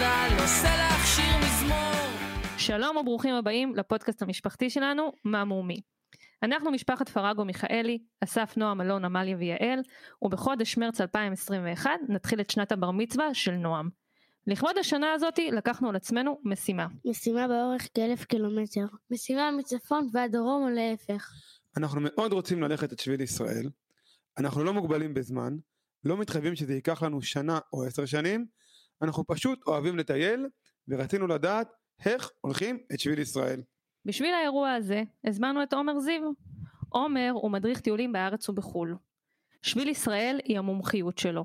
חדל, 0.00 0.42
עושה 0.42 0.68
לך 0.76 1.06
שיר 1.06 1.36
מזמור. 1.38 2.28
שלום 2.58 2.96
וברוכים 2.96 3.34
הבאים 3.34 3.74
לפודקאסט 3.74 4.22
המשפחתי 4.22 4.70
שלנו, 4.70 5.12
מה 5.24 5.44
מומי. 5.44 5.80
אנחנו 6.42 6.70
משפחת 6.70 7.08
פרגו 7.08 7.44
מיכאלי, 7.44 7.98
אסף 8.24 8.56
נועם, 8.56 8.80
אלון, 8.80 9.04
עמליה 9.04 9.36
ויעל, 9.36 9.80
ובחודש 10.22 10.76
מרץ 10.78 11.00
2021 11.00 11.90
נתחיל 12.08 12.40
את 12.40 12.50
שנת 12.50 12.72
הבר 12.72 12.90
מצווה 12.90 13.34
של 13.34 13.50
נועם. 13.50 13.88
לכבוד 14.46 14.78
השנה 14.78 15.12
הזאתי 15.12 15.50
לקחנו 15.50 15.88
על 15.88 15.96
עצמנו 15.96 16.40
משימה. 16.44 16.86
משימה 17.04 17.48
באורך 17.48 17.88
כאלף 17.94 18.24
קילומטר. 18.24 18.86
משימה 19.10 19.50
מצפון 19.50 20.08
ועד 20.12 20.32
דרום 20.32 20.62
או 20.62 20.68
להפך. 20.68 21.32
אנחנו 21.76 22.00
מאוד 22.00 22.32
רוצים 22.32 22.62
ללכת 22.62 22.92
את 22.92 22.98
שביל 22.98 23.20
ישראל, 23.20 23.70
אנחנו 24.38 24.64
לא 24.64 24.72
מוגבלים 24.72 25.14
בזמן, 25.14 25.56
לא 26.04 26.16
מתחייבים 26.16 26.56
שזה 26.56 26.74
ייקח 26.74 27.02
לנו 27.02 27.22
שנה 27.22 27.58
או 27.72 27.84
עשר 27.84 28.06
שנים, 28.06 28.46
אנחנו 29.02 29.26
פשוט 29.26 29.66
אוהבים 29.66 29.98
לטייל, 29.98 30.46
ורצינו 30.88 31.26
לדעת 31.26 31.68
איך 32.04 32.30
הולכים 32.40 32.78
את 32.94 33.00
שביל 33.00 33.18
ישראל. 33.18 33.62
בשביל 34.04 34.34
האירוע 34.34 34.72
הזה 34.72 35.02
הזמנו 35.26 35.62
את 35.62 35.72
עומר 35.72 35.98
זיו. 35.98 36.22
עומר 36.88 37.30
הוא 37.32 37.50
מדריך 37.50 37.80
טיולים 37.80 38.12
בארץ 38.12 38.48
ובחו"ל. 38.48 38.96
שביל 39.62 39.88
ישראל 39.88 40.40
היא 40.44 40.58
המומחיות 40.58 41.18
שלו. 41.18 41.44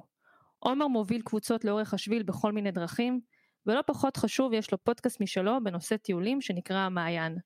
עומר 0.60 0.88
מוביל 0.88 1.22
קבוצות 1.22 1.66
לאורך 1.66 1.94
השביל 1.94 2.24
בכל 2.24 2.52
מיני 2.52 2.72
דרכים, 2.72 3.20
ולא 3.66 3.82
פחות 3.88 4.18
חשוב 4.18 4.54
יש 4.54 4.72
לו 4.72 4.84
פודקאסט 4.84 5.22
משלו 5.22 5.64
בנושא 5.64 5.98
טיולים 5.98 6.42
שנקרא 6.42 6.78
המעיין. 6.78 7.38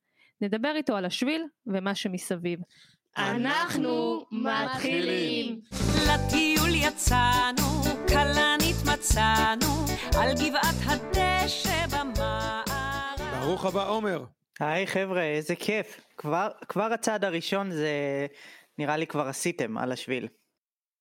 נדבר 0.42 0.74
איתו 0.76 0.96
על 0.96 1.06
השביל 1.06 1.44
ומה 1.68 1.96
שמסביב. 1.96 2.60
אנחנו 3.18 4.26
מתחילים. 4.32 5.62
לטיול 6.08 6.70
יצאנו, 6.76 7.84
כלנית 8.08 8.76
מצאנו, 8.94 9.86
על 10.18 10.34
גבעת 10.34 10.76
הדשא 10.86 11.88
במערב. 11.88 13.40
ברוך 13.42 13.66
הבא 13.66 13.90
עומר. 13.90 14.26
היי 14.60 14.88
חבר'ה, 14.88 15.24
איזה 15.24 15.56
כיף. 15.56 16.02
כבר, 16.18 16.50
כבר 16.68 16.94
הצעד 16.94 17.26
הראשון 17.26 17.72
זה 17.72 17.92
נראה 18.78 18.98
לי 18.98 19.08
כבר 19.08 19.28
עשיתם 19.28 19.78
על 19.78 19.92
השביל. 19.92 20.28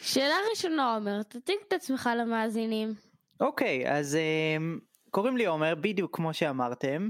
שאלה 0.02 0.34
ראשונה 0.50 0.94
עומר, 0.94 1.22
תציג 1.22 1.56
את 1.68 1.72
עצמך 1.72 2.10
למאזינים. 2.18 2.94
אוקיי, 3.40 3.92
אז 3.92 4.18
um, 4.18 4.80
קוראים 5.10 5.36
לי 5.36 5.46
עומר, 5.46 5.74
בדיוק 5.74 6.16
כמו 6.16 6.34
שאמרתם. 6.34 7.08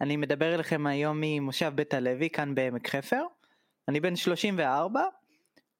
אני 0.00 0.16
מדבר 0.16 0.54
אליכם 0.54 0.86
היום 0.86 1.18
ממושב 1.20 1.72
בית 1.74 1.94
הלוי, 1.94 2.30
כאן 2.30 2.54
בעמק 2.54 2.88
חפר. 2.88 3.22
אני 3.88 4.00
בן 4.00 4.16
34, 4.16 5.02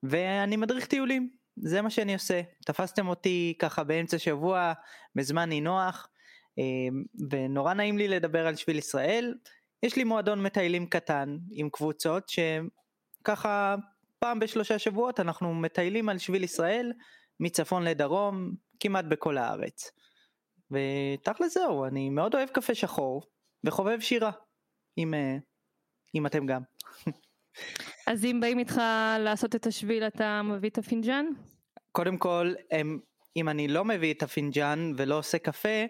ואני 0.02 0.56
מדריך 0.56 0.86
טיולים. 0.86 1.30
זה 1.56 1.82
מה 1.82 1.90
שאני 1.90 2.14
עושה. 2.14 2.40
תפסתם 2.66 3.08
אותי 3.08 3.54
ככה 3.58 3.84
באמצע 3.84 4.18
שבוע, 4.18 4.72
בזמן 5.14 5.48
נינוח, 5.48 6.08
um, 6.60 7.24
ונורא 7.30 7.74
נעים 7.74 7.98
לי 7.98 8.08
לדבר 8.08 8.46
על 8.46 8.56
שביל 8.56 8.78
ישראל. 8.78 9.34
יש 9.82 9.96
לי 9.96 10.04
מועדון 10.04 10.42
מטיילים 10.42 10.86
קטן 10.86 11.36
עם 11.52 11.70
קבוצות 11.70 12.28
שככה 12.28 13.76
פעם 14.18 14.38
בשלושה 14.38 14.78
שבועות 14.78 15.20
אנחנו 15.20 15.54
מטיילים 15.54 16.08
על 16.08 16.18
שביל 16.18 16.44
ישראל 16.44 16.92
מצפון 17.40 17.84
לדרום 17.84 18.54
כמעט 18.80 19.04
בכל 19.04 19.38
הארץ. 19.38 19.90
ותכל'ס 20.70 21.54
זהו 21.54 21.84
אני 21.84 22.10
מאוד 22.10 22.34
אוהב 22.34 22.48
קפה 22.48 22.74
שחור 22.74 23.22
וחובב 23.64 24.00
שירה 24.00 24.30
אם, 24.98 25.14
אה, 25.14 25.36
אם 26.14 26.26
אתם 26.26 26.46
גם. 26.46 26.62
אז 28.06 28.24
אם 28.24 28.38
באים 28.40 28.58
איתך 28.58 28.80
לעשות 29.18 29.54
את 29.54 29.66
השביל 29.66 30.02
אתה 30.06 30.42
מביא 30.42 30.70
את 30.70 30.78
הפינג'אן? 30.78 31.26
קודם 31.92 32.18
כל 32.18 32.54
הם, 32.70 32.98
אם 33.36 33.48
אני 33.48 33.68
לא 33.68 33.84
מביא 33.84 34.14
את 34.14 34.22
הפינג'אן 34.22 34.92
ולא 34.96 35.18
עושה 35.18 35.38
קפה 35.38 35.84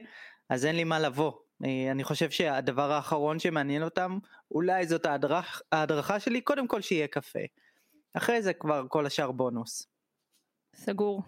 אז 0.51 0.67
אין 0.67 0.77
לי 0.77 0.85
מה 0.85 1.01
לבוא 1.01 1.33
אה, 1.65 1.91
אני 1.91 2.05
חושב 2.05 2.31
שהדבר 2.31 2.93
האחרון 2.93 3.39
שמעניין 3.39 3.83
אותם 3.83 4.19
אולי 4.51 4.87
זאת 4.87 5.07
ההדרכה, 5.07 5.59
ההדרכה 5.73 6.21
שלי 6.21 6.41
קודם 6.41 6.69
כל 6.69 6.81
שיהיה 6.81 7.07
קפה. 7.07 7.39
אחרי 8.15 8.43
זה 8.43 8.53
כבר 8.53 8.85
כל 8.89 9.07
השאר 9.07 9.33
בונוס. 9.33 9.87
סגור. 10.77 11.23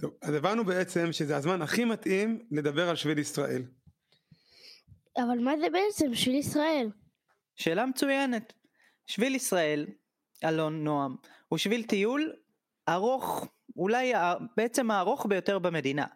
טוב, 0.00 0.10
אז 0.22 0.34
הבנו 0.34 0.64
בעצם 0.64 1.12
שזה 1.12 1.36
הזמן 1.36 1.62
הכי 1.62 1.84
מתאים 1.84 2.46
לדבר 2.50 2.88
על 2.88 2.96
שביל 2.96 3.18
ישראל. 3.18 3.62
אבל 5.16 5.38
מה 5.38 5.52
זה 5.60 5.66
בעצם 5.72 6.14
שביל 6.14 6.34
ישראל? 6.34 6.90
שאלה 7.56 7.86
מצוינת. 7.86 8.52
שביל 9.06 9.34
ישראל, 9.34 9.86
אלון 10.44 10.84
נועם, 10.84 11.16
הוא 11.48 11.58
שביל 11.58 11.82
טיול 11.82 12.32
ארוך, 12.88 13.46
אולי 13.76 14.12
בעצם 14.56 14.90
הארוך 14.90 15.26
ביותר 15.26 15.58
במדינה. 15.58 16.06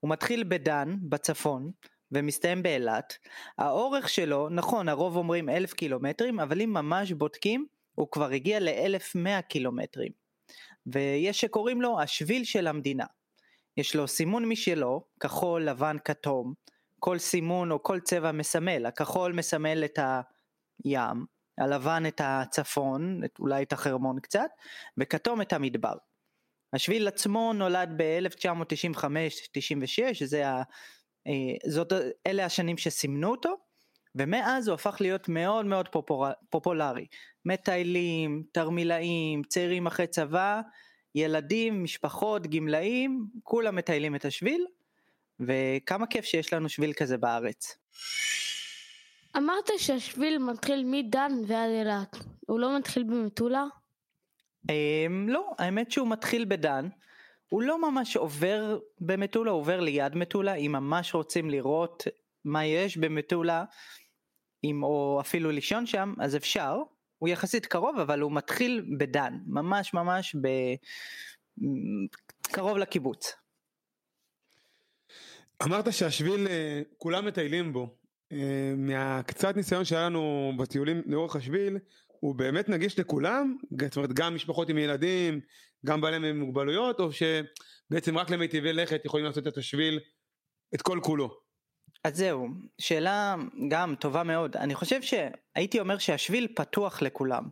הוא 0.00 0.10
מתחיל 0.10 0.44
בדן 0.44 0.96
בצפון 1.02 1.70
ומסתיים 2.12 2.62
באילת. 2.62 3.18
האורך 3.58 4.08
שלו, 4.08 4.48
נכון 4.48 4.88
הרוב 4.88 5.16
אומרים 5.16 5.48
אלף 5.48 5.72
קילומטרים, 5.72 6.40
אבל 6.40 6.62
אם 6.62 6.72
ממש 6.72 7.12
בודקים 7.12 7.66
הוא 7.94 8.08
כבר 8.10 8.30
הגיע 8.30 8.60
ל-1100 8.60 9.42
קילומטרים. 9.42 10.12
ויש 10.86 11.40
שקוראים 11.40 11.82
לו 11.82 12.00
השביל 12.00 12.44
של 12.44 12.66
המדינה. 12.66 13.04
יש 13.76 13.96
לו 13.96 14.08
סימון 14.08 14.46
משלו, 14.46 15.04
כחול, 15.20 15.62
לבן, 15.62 15.96
כתום, 16.04 16.54
כל 16.98 17.18
סימון 17.18 17.70
או 17.70 17.82
כל 17.82 18.00
צבע 18.00 18.32
מסמל, 18.32 18.86
הכחול 18.86 19.32
מסמל 19.32 19.84
את 19.84 19.98
הים, 20.84 21.26
הלבן 21.58 22.02
את 22.08 22.20
הצפון, 22.24 23.20
את, 23.24 23.38
אולי 23.38 23.62
את 23.62 23.72
החרמון 23.72 24.20
קצת, 24.20 24.50
וכתום 24.98 25.42
את 25.42 25.52
המדבר. 25.52 25.94
השביל 26.72 27.08
עצמו 27.08 27.52
נולד 27.52 27.92
ב-1995-96, 27.96 30.24
זה. 30.24 30.44
אה, 30.44 30.62
אלה 32.26 32.44
השנים 32.44 32.78
שסימנו 32.78 33.30
אותו, 33.30 33.54
ומאז 34.14 34.68
הוא 34.68 34.74
הפך 34.74 34.96
להיות 35.00 35.28
מאוד 35.28 35.66
מאוד. 35.66 35.88
פופולרי. 36.50 37.06
מטיילים, 37.44 38.42
תרמילאים, 38.52 39.42
צעירים 39.48 39.86
אחרי 39.86 40.06
צבא, 40.06 40.60
ילדים, 41.14 41.84
משפחות, 41.84 42.46
גמלאים, 42.46 43.26
כולם 43.42 43.76
מטיילים 43.76 44.14
את 44.14 44.24
השביל, 44.24 44.66
וכמה 45.40 46.06
כיף 46.06 46.24
שיש 46.24 46.52
לנו 46.52 46.68
שביל 46.68 46.92
כזה 46.92 47.18
בארץ. 47.18 47.76
אמרת 49.36 49.70
שהשביל 49.78 50.38
מתחיל 50.38 50.84
מדן 50.84 51.32
ועד 51.46 51.70
אילת, 51.70 52.16
הוא 52.46 52.60
לא 52.60 52.78
מתחיל 52.78 53.02
במטולה? 53.02 53.64
Um, 54.62 54.70
לא, 55.26 55.54
האמת 55.58 55.90
שהוא 55.90 56.08
מתחיל 56.08 56.44
בדן, 56.44 56.88
הוא 57.48 57.62
לא 57.62 57.90
ממש 57.90 58.16
עובר 58.16 58.78
במטולה, 59.00 59.50
הוא 59.50 59.60
עובר 59.60 59.80
ליד 59.80 60.14
מטולה, 60.14 60.54
אם 60.54 60.72
ממש 60.72 61.14
רוצים 61.14 61.50
לראות 61.50 62.04
מה 62.44 62.64
יש 62.64 62.96
במטולה, 62.96 63.64
אם 64.64 64.82
או 64.82 65.18
אפילו 65.20 65.50
לישון 65.50 65.86
שם, 65.86 66.14
אז 66.20 66.36
אפשר, 66.36 66.76
הוא 67.18 67.28
יחסית 67.28 67.66
קרוב 67.66 67.98
אבל 67.98 68.20
הוא 68.20 68.32
מתחיל 68.32 68.84
בדן, 68.98 69.38
ממש 69.46 69.94
ממש 69.94 70.36
ב... 70.42 70.48
קרוב 72.42 72.76
לקיבוץ. 72.78 73.32
אמרת 75.62 75.92
שהשביל 75.92 76.46
אה, 76.48 76.82
כולם 76.98 77.26
מטיילים 77.26 77.72
בו, 77.72 77.96
מהקצת 78.76 79.56
ניסיון 79.56 79.84
שהיה 79.84 80.06
לנו 80.06 80.52
בטיולים 80.58 81.02
לאורך 81.06 81.36
השביל, 81.36 81.78
הוא 82.20 82.34
באמת 82.34 82.68
נגיש 82.68 82.98
לכולם? 82.98 83.56
זאת 83.80 83.96
אומרת 83.96 84.12
גם 84.12 84.34
משפחות 84.34 84.68
עם 84.68 84.78
ילדים, 84.78 85.40
גם 85.86 86.00
בעלי 86.00 86.32
מוגבלויות, 86.32 87.00
או 87.00 87.08
שבעצם 87.12 88.18
רק 88.18 88.30
למיטיבי 88.30 88.72
לכת 88.72 89.04
יכולים 89.04 89.26
לעשות 89.26 89.46
את 89.46 89.56
השביל, 89.56 90.00
את 90.74 90.82
כל 90.82 91.00
כולו? 91.02 91.46
אז 92.04 92.16
זהו, 92.16 92.48
שאלה 92.78 93.36
גם 93.68 93.94
טובה 93.94 94.22
מאוד. 94.22 94.56
אני 94.56 94.74
חושב 94.74 95.00
שהייתי 95.02 95.80
אומר 95.80 95.98
שהשביל 95.98 96.48
פתוח 96.56 97.02
לכולם. 97.02 97.44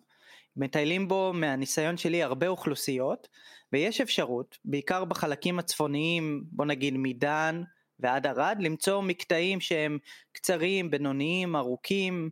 מטיילים 0.57 1.09
בו 1.09 1.33
מהניסיון 1.35 1.97
שלי 1.97 2.23
הרבה 2.23 2.49
אוכלוסיות, 2.49 3.29
ויש 3.73 4.01
אפשרות, 4.01 4.59
בעיקר 4.65 5.05
בחלקים 5.05 5.59
הצפוניים, 5.59 6.45
בוא 6.53 6.65
נגיד 6.65 6.95
מדן 6.97 7.63
ועד 8.01 8.27
ערד, 8.27 8.57
למצוא 8.61 9.03
מקטעים 9.03 9.61
שהם 9.61 9.99
קצרים, 10.33 10.91
בינוניים, 10.91 11.57
ארוכים, 11.57 12.31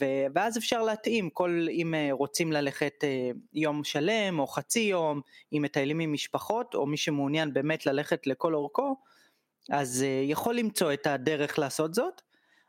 ו- 0.00 0.26
ואז 0.34 0.58
אפשר 0.58 0.82
להתאים, 0.82 1.30
כל 1.30 1.66
אם 1.70 1.94
אה, 1.94 2.08
רוצים 2.10 2.52
ללכת 2.52 2.94
אה, 3.04 3.30
יום 3.52 3.84
שלם 3.84 4.38
או 4.38 4.46
חצי 4.46 4.80
יום, 4.80 5.20
אם 5.52 5.62
מטיילים 5.62 6.00
עם 6.00 6.12
משפחות, 6.12 6.74
או 6.74 6.86
מי 6.86 6.96
שמעוניין 6.96 7.52
באמת 7.52 7.86
ללכת 7.86 8.26
לכל 8.26 8.54
אורכו, 8.54 8.96
אז 9.70 10.04
uh, 10.06 10.30
יכול 10.30 10.54
למצוא 10.54 10.92
את 10.92 11.06
הדרך 11.06 11.58
לעשות 11.58 11.94
זאת. 11.94 12.22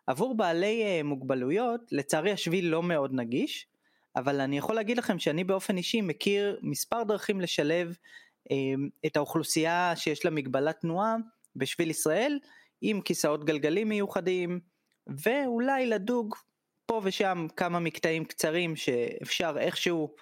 עבור 0.08 0.38
בעלי 0.38 1.02
מוגבלויות, 1.04 1.82
לצערי 1.92 2.32
השביל 2.32 2.68
לא 2.68 2.84
מאוד 2.84 3.14
נגיש, 3.14 3.68
אבל 4.16 4.42
אני 4.42 4.58
יכול 4.58 4.76
להגיד 4.76 4.98
לכם 4.98 5.20
שאני 5.20 5.44
באופן 5.44 5.78
אישי 5.78 6.02
מכיר 6.02 6.60
מספר 6.62 7.04
דרכים 7.04 7.42
לשלב 7.42 7.96
את 9.06 9.18
האוכלוסייה 9.18 9.94
שיש 9.96 10.26
לה 10.26 10.32
מגבלת 10.32 10.80
תנועה 10.80 11.16
בשביל 11.56 11.89
ישראל, 11.89 12.39
עם 12.81 13.01
כיסאות 13.01 13.45
גלגלים 13.45 13.89
מיוחדים, 13.89 14.59
ואולי 15.07 15.86
לדוג 15.86 16.36
פה 16.86 17.01
ושם 17.03 17.48
כמה 17.56 17.80
מקטעים 17.80 18.25
קצרים 18.25 18.75
שאפשר 18.75 19.56
איכשהו 19.59 20.15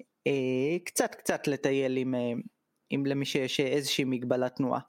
uh, 0.00 0.82
קצת 0.84 1.14
קצת 1.14 1.46
לטייל 1.46 1.96
עם, 1.96 2.14
uh, 2.14 2.42
עם 2.90 3.06
למי 3.06 3.24
שיש 3.24 3.60
איזושהי 3.60 4.04
מגבלת 4.04 4.56
תנועה. 4.56 4.80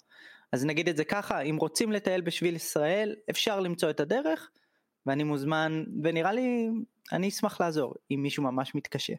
אז 0.51 0.65
נגיד 0.65 0.89
את 0.89 0.97
זה 0.97 1.03
ככה, 1.03 1.41
אם 1.41 1.57
רוצים 1.57 1.91
לטייל 1.91 2.21
בשביל 2.21 2.55
ישראל, 2.55 3.15
אפשר 3.29 3.59
למצוא 3.59 3.89
את 3.89 3.99
הדרך, 3.99 4.49
ואני 5.05 5.23
מוזמן, 5.23 5.83
ונראה 6.03 6.33
לי, 6.33 6.67
אני 7.11 7.29
אשמח 7.29 7.61
לעזור, 7.61 7.93
אם 8.11 8.19
מישהו 8.23 8.43
ממש 8.43 8.75
מתקשה. 8.75 9.13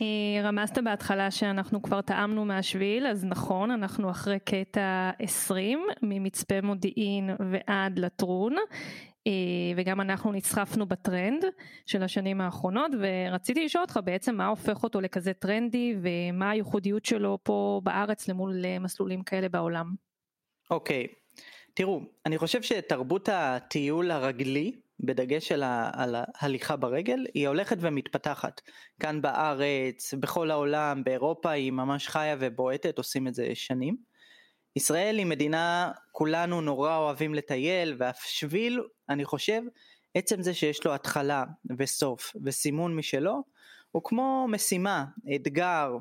אה, 0.00 0.42
רמזת 0.42 0.78
בהתחלה 0.78 1.30
שאנחנו 1.30 1.82
כבר 1.82 2.00
טעמנו 2.00 2.44
מהשביל, 2.44 3.06
אז 3.06 3.24
נכון, 3.24 3.70
אנחנו 3.70 4.10
אחרי 4.10 4.38
קטע 4.38 5.10
20 5.18 5.86
ממצפה 6.02 6.60
מודיעין 6.62 7.30
ועד 7.50 7.98
לטרון, 7.98 8.56
אה, 9.26 9.32
וגם 9.76 10.00
אנחנו 10.00 10.32
נסחפנו 10.32 10.86
בטרנד 10.86 11.44
של 11.86 12.02
השנים 12.02 12.40
האחרונות, 12.40 12.90
ורציתי 13.00 13.64
לשאול 13.64 13.82
אותך 13.82 14.00
בעצם 14.04 14.36
מה 14.36 14.46
הופך 14.46 14.82
אותו 14.82 15.00
לכזה 15.00 15.32
טרנדי, 15.32 15.96
ומה 16.02 16.50
הייחודיות 16.50 17.04
שלו 17.04 17.38
פה 17.42 17.80
בארץ 17.84 18.28
למול 18.28 18.64
אה, 18.64 18.78
מסלולים 18.78 19.22
כאלה 19.22 19.48
בעולם. 19.48 19.94
אוקיי, 20.70 21.06
okay. 21.06 21.40
תראו, 21.74 22.00
אני 22.26 22.38
חושב 22.38 22.62
שתרבות 22.62 23.28
הטיול 23.32 24.10
הרגלי, 24.10 24.72
בדגש 25.04 25.52
על, 25.52 25.62
ההליכה 26.34 26.76
ברגל, 26.76 27.26
היא 27.34 27.48
הולכת 27.48 27.76
ומתפתחת. 27.80 28.60
כאן 29.00 29.22
בארץ, 29.22 30.14
בכל 30.14 30.50
העולם, 30.50 31.04
באירופה 31.04 31.50
היא 31.50 31.72
ממש 31.72 32.08
חיה 32.08 32.36
ובועטת, 32.40 32.98
עושים 32.98 33.28
את 33.28 33.34
זה 33.34 33.50
שנים. 33.54 33.96
ישראל 34.76 35.18
היא 35.18 35.26
מדינה, 35.26 35.92
כולנו 36.12 36.60
נורא 36.60 36.96
אוהבים 36.96 37.34
לטייל, 37.34 37.94
ואף 37.98 38.24
שביל, 38.24 38.82
אני 39.08 39.24
חושב, 39.24 39.62
עצם 40.14 40.42
זה 40.42 40.54
שיש 40.54 40.84
לו 40.84 40.94
התחלה 40.94 41.44
וסוף 41.78 42.36
וסימון 42.44 42.96
משלו, 42.96 43.42
הוא 43.92 44.02
כמו 44.04 44.46
משימה, 44.48 45.04
אתגר, 45.34 45.96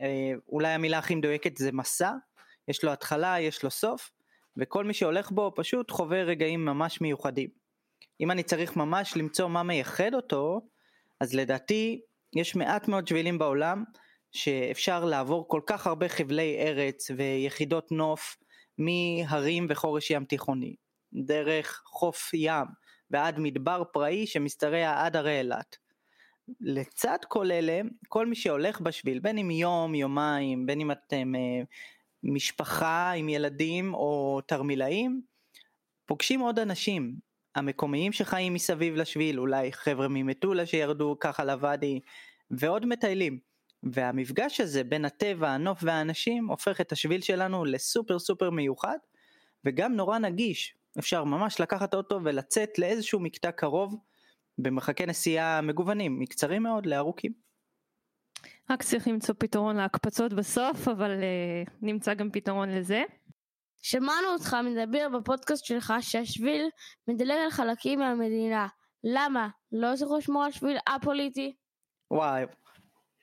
אה, 0.00 0.32
אולי 0.48 0.68
המילה 0.68 0.98
הכי 0.98 1.14
מדויקת 1.14 1.56
זה 1.56 1.72
מסע, 1.72 2.12
יש 2.68 2.84
לו 2.84 2.92
התחלה, 2.92 3.40
יש 3.40 3.62
לו 3.62 3.70
סוף, 3.70 4.10
וכל 4.56 4.84
מי 4.84 4.94
שהולך 4.94 5.30
בו 5.30 5.52
פשוט 5.56 5.90
חווה 5.90 6.22
רגעים 6.22 6.64
ממש 6.64 7.00
מיוחדים. 7.00 7.57
אם 8.20 8.30
אני 8.30 8.42
צריך 8.42 8.76
ממש 8.76 9.16
למצוא 9.16 9.48
מה 9.48 9.62
מייחד 9.62 10.14
אותו, 10.14 10.60
אז 11.20 11.34
לדעתי 11.34 12.00
יש 12.36 12.56
מעט 12.56 12.88
מאוד 12.88 13.08
שבילים 13.08 13.38
בעולם 13.38 13.84
שאפשר 14.32 15.04
לעבור 15.04 15.48
כל 15.48 15.60
כך 15.66 15.86
הרבה 15.86 16.08
חבלי 16.08 16.56
ארץ 16.58 17.10
ויחידות 17.16 17.92
נוף 17.92 18.36
מהרים 18.78 19.66
וחורש 19.70 20.10
ים 20.10 20.24
תיכוני, 20.24 20.74
דרך 21.12 21.82
חוף 21.84 22.34
ים 22.34 22.66
ועד 23.10 23.38
מדבר 23.38 23.82
פראי 23.92 24.26
שמשתרע 24.26 25.04
עד 25.04 25.16
הרי 25.16 25.38
אילת. 25.38 25.76
לצד 26.60 27.18
כל 27.28 27.50
אלה, 27.50 27.80
כל 28.08 28.26
מי 28.26 28.34
שהולך 28.34 28.80
בשביל, 28.80 29.18
בין 29.18 29.38
אם 29.38 29.50
יום, 29.50 29.94
יומיים, 29.94 30.66
בין 30.66 30.80
אם 30.80 30.90
אתם 30.90 31.34
אה, 31.34 31.62
משפחה 32.22 33.12
עם 33.12 33.28
ילדים 33.28 33.94
או 33.94 34.40
תרמילאים, 34.46 35.22
פוגשים 36.06 36.40
עוד 36.40 36.58
אנשים, 36.58 37.14
המקומיים 37.58 38.12
שחיים 38.12 38.54
מסביב 38.54 38.94
לשביל, 38.94 39.40
אולי 39.40 39.72
חבר'ה 39.72 40.08
ממטולה 40.10 40.66
שירדו 40.66 41.16
ככה 41.20 41.44
לוואדי, 41.44 42.00
ועוד 42.50 42.86
מטיילים. 42.86 43.38
והמפגש 43.82 44.60
הזה 44.60 44.84
בין 44.84 45.04
הטבע, 45.04 45.50
הנוף 45.50 45.78
והאנשים 45.82 46.46
הופך 46.48 46.80
את 46.80 46.92
השביל 46.92 47.20
שלנו 47.20 47.64
לסופר 47.64 48.18
סופר 48.18 48.50
מיוחד, 48.50 48.98
וגם 49.64 49.94
נורא 49.96 50.18
נגיש. 50.18 50.74
אפשר 50.98 51.24
ממש 51.24 51.60
לקחת 51.60 51.94
אותו 51.94 52.20
ולצאת 52.24 52.78
לאיזשהו 52.78 53.20
מקטע 53.20 53.50
קרוב 53.50 53.96
במרחקי 54.58 55.06
נסיעה 55.06 55.60
מגוונים, 55.60 56.20
מקצרים 56.20 56.62
מאוד 56.62 56.86
לארוכים. 56.86 57.32
רק 58.70 58.82
צריך 58.82 59.08
למצוא 59.08 59.34
פתרון 59.38 59.76
להקפצות 59.76 60.32
בסוף, 60.32 60.88
אבל 60.88 61.10
uh, 61.10 61.70
נמצא 61.82 62.14
גם 62.14 62.30
פתרון 62.30 62.68
לזה. 62.68 63.02
שמענו 63.82 64.28
אותך 64.28 64.56
מדבר 64.64 65.08
בפודקאסט 65.18 65.64
שלך 65.64 65.94
שהשביל 66.00 66.68
מדלג 67.08 67.36
על 67.44 67.50
חלקים 67.50 67.98
מהמדינה. 67.98 68.66
למה? 69.04 69.48
לא 69.72 69.96
צריך 69.96 70.10
לשמור 70.18 70.44
על 70.44 70.52
שביל 70.52 70.76
א-פוליטי? 70.88 71.54
וואי, 72.10 72.44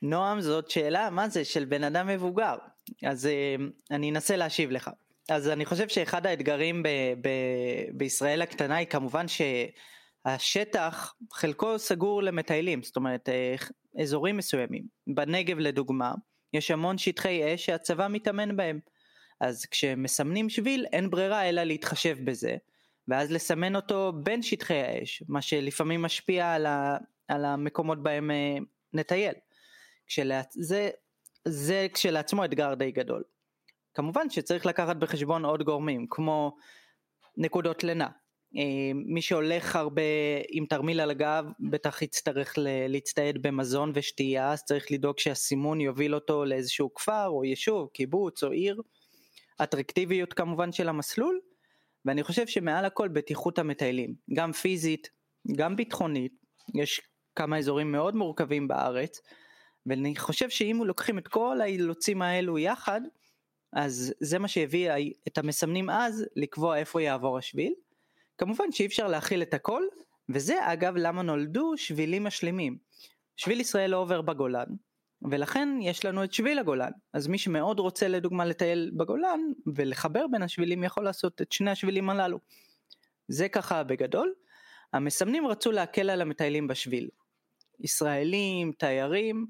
נועם 0.01 0.41
זאת 0.41 0.69
שאלה, 0.69 1.09
מה 1.09 1.29
זה, 1.29 1.45
של 1.45 1.65
בן 1.65 1.83
אדם 1.83 2.07
מבוגר. 2.07 2.55
אז 3.05 3.25
uh, 3.25 3.61
אני 3.91 4.11
אנסה 4.11 4.35
להשיב 4.35 4.71
לך. 4.71 4.89
אז 5.29 5.49
אני 5.49 5.65
חושב 5.65 5.87
שאחד 5.87 6.25
האתגרים 6.25 6.83
ב- 6.83 6.87
ב- 7.21 7.97
בישראל 7.97 8.41
הקטנה 8.41 8.75
היא 8.75 8.87
כמובן 8.87 9.25
שהשטח 9.27 11.15
חלקו 11.33 11.79
סגור 11.79 12.23
למטיילים, 12.23 12.83
זאת 12.83 12.95
אומרת 12.95 13.29
אה, 13.29 13.55
אזורים 14.01 14.37
מסוימים. 14.37 14.83
בנגב 15.07 15.59
לדוגמה, 15.59 16.13
יש 16.53 16.71
המון 16.71 16.97
שטחי 16.97 17.55
אש 17.55 17.65
שהצבא 17.65 18.07
מתאמן 18.07 18.57
בהם. 18.57 18.79
אז 19.39 19.65
כשמסמנים 19.65 20.49
שביל 20.49 20.85
אין 20.93 21.09
ברירה 21.09 21.49
אלא 21.49 21.63
להתחשב 21.63 22.17
בזה, 22.23 22.57
ואז 23.07 23.31
לסמן 23.31 23.75
אותו 23.75 24.13
בין 24.23 24.41
שטחי 24.41 24.81
האש, 24.81 25.23
מה 25.27 25.41
שלפעמים 25.41 26.01
משפיע 26.01 26.53
על, 26.53 26.65
ה, 26.65 26.97
על 27.27 27.45
המקומות 27.45 28.03
בהם 28.03 28.31
אה, 28.31 28.57
נטייל. 28.93 29.33
כשלה, 30.07 30.41
זה, 30.51 30.89
זה 31.45 31.87
כשלעצמו 31.93 32.45
אתגר 32.45 32.73
די 32.73 32.91
גדול. 32.91 33.23
כמובן 33.93 34.29
שצריך 34.29 34.65
לקחת 34.65 34.95
בחשבון 34.95 35.45
עוד 35.45 35.63
גורמים, 35.63 36.05
כמו 36.09 36.55
נקודות 37.37 37.83
לינה. 37.83 38.09
אה, 38.57 38.91
מי 38.93 39.21
שהולך 39.21 39.75
הרבה 39.75 40.01
עם 40.49 40.65
תרמיל 40.65 40.99
על 40.99 41.11
הגב 41.11 41.45
בטח 41.59 42.01
יצטרך 42.01 42.53
להצטייד 42.89 43.41
במזון 43.41 43.91
ושתייה 43.95 44.51
אז 44.51 44.63
צריך 44.63 44.91
לדאוג 44.91 45.19
שהסימון 45.19 45.81
יוביל 45.81 46.15
אותו 46.15 46.45
לאיזשהו 46.45 46.93
כפר 46.93 47.27
או 47.27 47.43
יישוב, 47.45 47.89
קיבוץ 47.93 48.43
או 48.43 48.51
עיר. 48.51 48.81
אטרקטיביות 49.63 50.33
כמובן 50.33 50.71
של 50.71 50.89
המסלול 50.89 51.39
ואני 52.05 52.23
חושב 52.23 52.47
שמעל 52.47 52.85
הכל 52.85 53.07
בטיחות 53.07 53.59
המטיילים, 53.59 54.15
גם 54.33 54.51
פיזית, 54.51 55.09
גם 55.55 55.75
ביטחונית, 55.75 56.33
יש 56.75 57.01
כמה 57.35 57.57
אזורים 57.57 57.91
מאוד 57.91 58.15
מורכבים 58.15 58.67
בארץ 58.67 59.21
ואני 59.85 60.15
חושב 60.15 60.49
שאם 60.49 60.81
לוקחים 60.85 61.17
את 61.17 61.27
כל 61.27 61.61
האילוצים 61.61 62.21
האלו 62.21 62.59
יחד 62.59 63.01
אז 63.75 64.13
זה 64.19 64.39
מה 64.39 64.47
שהביא 64.47 64.91
את 65.27 65.37
המסמנים 65.37 65.89
אז 65.89 66.25
לקבוע 66.35 66.77
איפה 66.77 67.01
יעבור 67.01 67.37
השביל. 67.37 67.73
כמובן 68.37 68.71
שאי 68.71 68.85
אפשר 68.85 69.07
להכיל 69.07 69.41
את 69.41 69.53
הכל, 69.53 69.83
וזה 70.29 70.73
אגב 70.73 70.95
למה 70.95 71.21
נולדו 71.21 71.73
שבילים 71.77 72.23
משלימים. 72.23 72.77
שביל 73.37 73.59
ישראל 73.61 73.91
לא 73.91 73.97
עובר 73.97 74.21
בגולן, 74.21 74.65
ולכן 75.21 75.69
יש 75.81 76.05
לנו 76.05 76.23
את 76.23 76.33
שביל 76.33 76.59
הגולן. 76.59 76.91
אז 77.13 77.27
מי 77.27 77.37
שמאוד 77.37 77.79
רוצה 77.79 78.07
לדוגמה 78.07 78.45
לטייל 78.45 78.91
בגולן 78.97 79.39
ולחבר 79.75 80.25
בין 80.31 80.43
השבילים 80.43 80.83
יכול 80.83 81.03
לעשות 81.03 81.41
את 81.41 81.51
שני 81.51 81.71
השבילים 81.71 82.09
הללו. 82.09 82.39
זה 83.27 83.49
ככה 83.49 83.83
בגדול. 83.83 84.33
המסמנים 84.93 85.47
רצו 85.47 85.71
להקל 85.71 86.09
על 86.09 86.21
המטיילים 86.21 86.67
בשביל. 86.67 87.09
ישראלים, 87.79 88.71
תיירים, 88.71 89.45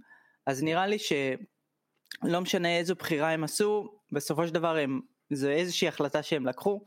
אז 0.46 0.64
נראה 0.64 0.88
לי 0.88 0.98
שלא 1.00 2.42
משנה 2.42 2.78
איזו 2.78 2.96
בחירה 2.96 3.32
הם 3.32 3.44
עשו, 3.44 4.00
בסופו 4.12 4.48
של 4.48 4.54
דבר 4.54 4.78
הם, 4.78 5.02
זה 5.34 5.52
איזושהי 5.52 5.88
החלטה 5.88 6.24
שהם 6.24 6.46
לקחו, 6.46 6.82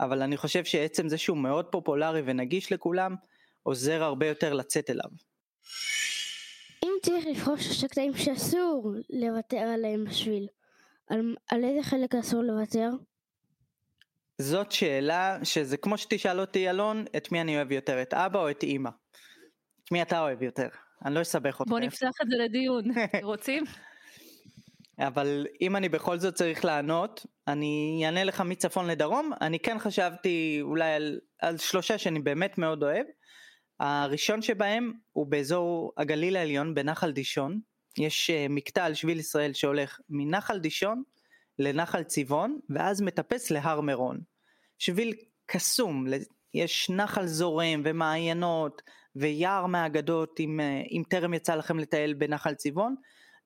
אבל 0.00 0.22
אני 0.22 0.36
חושב 0.36 0.64
שעצם 0.64 1.08
זה 1.08 1.18
שהוא 1.18 1.38
מאוד 1.38 1.66
פופולרי 1.72 2.22
ונגיש 2.24 2.72
לכולם, 2.72 3.14
עוזר 3.62 4.02
הרבה 4.02 4.26
יותר 4.26 4.52
לצאת 4.52 4.90
אליו. 4.90 5.10
צריך 7.02 7.26
לבחור 7.26 7.56
שלושה 7.56 7.88
קטעים 7.88 8.16
שאסור 8.16 8.92
לוותר 9.10 9.56
עליהם 9.56 10.04
בשביל, 10.04 10.46
על, 11.06 11.36
על 11.50 11.64
איזה 11.64 11.82
חלק 11.82 12.14
אסור 12.14 12.42
לוותר? 12.42 12.90
זאת 14.38 14.72
שאלה 14.72 15.38
שזה 15.42 15.76
כמו 15.76 15.98
שתשאל 15.98 16.40
אותי 16.40 16.70
אלון, 16.70 17.04
את 17.16 17.32
מי 17.32 17.40
אני 17.40 17.56
אוהב 17.56 17.72
יותר, 17.72 18.02
את 18.02 18.14
אבא 18.14 18.40
או 18.40 18.50
את 18.50 18.62
אימא? 18.62 18.90
את 19.84 19.92
מי 19.92 20.02
אתה 20.02 20.20
אוהב 20.20 20.42
יותר? 20.42 20.68
אני 21.04 21.14
לא 21.14 21.22
אסבך 21.22 21.60
אותך. 21.60 21.70
בוא 21.70 21.80
נפתח 21.80 22.12
את 22.22 22.30
זה 22.30 22.36
לדיון, 22.36 22.84
רוצים? 23.22 23.64
אבל 24.98 25.46
אם 25.60 25.76
אני 25.76 25.88
בכל 25.88 26.18
זאת 26.18 26.34
צריך 26.34 26.64
לענות, 26.64 27.26
אני 27.48 28.02
אענה 28.04 28.24
לך 28.24 28.40
מצפון 28.40 28.86
לדרום, 28.86 29.32
אני 29.40 29.58
כן 29.58 29.78
חשבתי 29.78 30.58
אולי 30.62 30.92
על, 30.92 31.20
על 31.38 31.58
שלושה 31.58 31.98
שאני 31.98 32.20
באמת 32.20 32.58
מאוד 32.58 32.82
אוהב. 32.82 33.06
הראשון 33.80 34.42
שבהם 34.42 34.92
הוא 35.12 35.26
באזור 35.26 35.92
הגליל 35.96 36.36
העליון 36.36 36.74
בנחל 36.74 37.12
דישון, 37.12 37.60
יש 37.98 38.30
uh, 38.30 38.52
מקטע 38.52 38.84
על 38.84 38.94
שביל 38.94 39.18
ישראל 39.18 39.52
שהולך 39.52 40.00
מנחל 40.08 40.58
דישון 40.58 41.02
לנחל 41.58 42.02
צבעון 42.02 42.58
ואז 42.70 43.00
מטפס 43.00 43.50
להר 43.50 43.80
מירון. 43.80 44.20
שביל 44.78 45.14
קסום, 45.46 46.06
יש 46.54 46.90
נחל 46.90 47.26
זורם 47.26 47.82
ומעיינות 47.84 48.82
ויער 49.16 49.66
מהאגדות 49.66 50.40
אם, 50.40 50.60
אה, 50.60 50.82
אם 50.90 51.02
טרם 51.08 51.34
יצא 51.34 51.54
לכם 51.54 51.78
לטייל 51.78 52.14
בנחל 52.14 52.54
צבעון 52.54 52.94